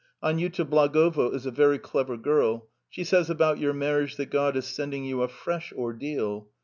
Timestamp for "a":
1.45-1.51, 5.21-5.27